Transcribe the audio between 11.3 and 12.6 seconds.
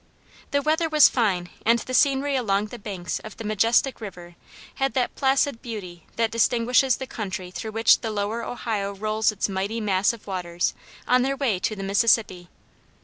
way to the Mississippi.